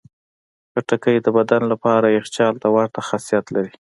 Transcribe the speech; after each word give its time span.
خټکی 0.71 1.15
د 1.21 1.27
بدن 1.37 1.61
لپاره 1.71 2.13
یخچال 2.17 2.53
ته 2.61 2.67
ورته 2.75 2.99
خاصیت 3.07 3.45
لري. 3.55 3.73